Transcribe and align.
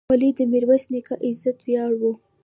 خولۍ 0.09 0.29
د 0.37 0.39
میرویس 0.51 0.85
نیکه 0.93 1.15
عزت 1.27 1.57
ویاړ 1.65 1.91
و. 1.99 2.03